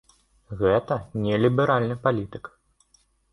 Гэта 0.61 0.97
не 1.25 1.35
ліберальны 1.43 1.99
палітык. 2.07 2.51